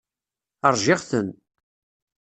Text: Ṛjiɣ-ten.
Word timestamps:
Ṛjiɣ-ten. 0.73 1.27